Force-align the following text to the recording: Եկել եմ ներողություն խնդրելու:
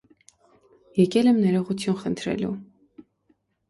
Եկել 1.03 1.31
եմ 1.33 1.43
ներողություն 1.45 2.01
խնդրելու: 2.03 2.55